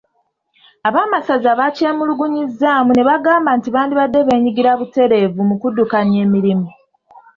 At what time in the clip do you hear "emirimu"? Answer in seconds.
6.25-6.67